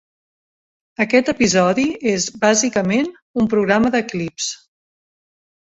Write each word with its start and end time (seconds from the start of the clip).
Aquest 1.05 1.27
episodi 1.33 1.85
és 2.13 2.25
bàsicament 2.45 3.13
un 3.43 3.51
programa 3.55 3.93
de 3.99 4.03
clips. 4.15 4.53